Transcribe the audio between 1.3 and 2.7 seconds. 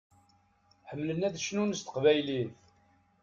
cnun s teqbaylit.